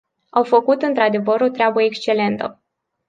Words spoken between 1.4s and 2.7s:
o treabă excelentă.